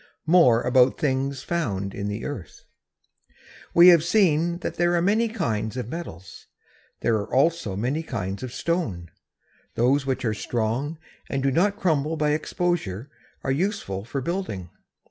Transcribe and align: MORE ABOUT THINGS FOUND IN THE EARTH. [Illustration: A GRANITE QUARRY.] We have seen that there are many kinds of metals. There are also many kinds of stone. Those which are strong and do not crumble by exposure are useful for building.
MORE 0.25 0.63
ABOUT 0.63 0.97
THINGS 0.97 1.43
FOUND 1.43 1.93
IN 1.93 2.07
THE 2.07 2.25
EARTH. 2.25 2.65
[Illustration: 3.05 3.05
A 3.05 3.29
GRANITE 3.29 3.37
QUARRY.] 3.37 3.71
We 3.75 3.87
have 3.89 4.03
seen 4.03 4.57
that 4.61 4.75
there 4.77 4.95
are 4.95 5.01
many 5.03 5.27
kinds 5.27 5.77
of 5.77 5.89
metals. 5.89 6.47
There 7.01 7.15
are 7.17 7.31
also 7.31 7.75
many 7.75 8.01
kinds 8.01 8.41
of 8.41 8.51
stone. 8.51 9.11
Those 9.75 10.07
which 10.07 10.25
are 10.25 10.33
strong 10.33 10.97
and 11.29 11.43
do 11.43 11.51
not 11.51 11.77
crumble 11.77 12.17
by 12.17 12.31
exposure 12.31 13.11
are 13.43 13.51
useful 13.51 14.03
for 14.03 14.21
building. 14.21 14.71